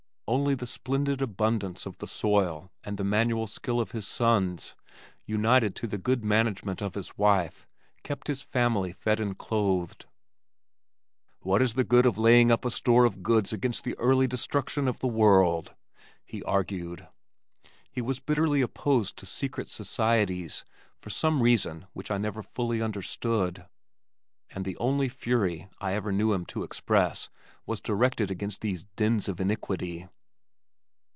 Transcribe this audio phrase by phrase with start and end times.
[0.27, 4.75] Only the splendid abundance of the soil and the manual skill of his sons,
[5.25, 7.67] united to the good management of his wife,
[8.01, 10.05] kept his family fed and clothed.
[11.41, 14.87] "What is the use of laying up a store of goods against the early destruction
[14.87, 15.73] of the world?"
[16.25, 17.09] he argued.
[17.91, 20.63] He was bitterly opposed to secret societies,
[20.97, 23.65] for some reason which I never fully understood,
[24.49, 27.29] and the only fury I ever knew him to express
[27.65, 30.07] was directed against these "dens of iniquity."